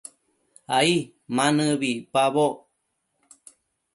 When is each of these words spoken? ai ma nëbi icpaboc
ai 0.77 0.93
ma 1.35 1.45
nëbi 1.55 1.89
icpaboc 1.99 2.55